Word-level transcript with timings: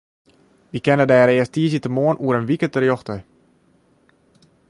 Wy 0.71 0.79
kinne 0.85 1.05
dêr 1.09 1.29
earst 1.35 1.53
tiisdeitemoarn 1.55 2.21
oer 2.25 2.37
in 2.39 2.47
wike 2.49 2.67
terjochte. 2.69 3.15